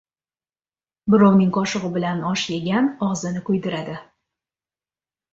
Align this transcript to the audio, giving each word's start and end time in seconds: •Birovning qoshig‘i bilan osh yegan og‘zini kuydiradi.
•Birovning 1.15 1.51
qoshig‘i 1.57 1.91
bilan 1.97 2.23
osh 2.29 2.45
yegan 2.53 2.87
og‘zini 3.09 3.43
kuydiradi. 3.51 3.99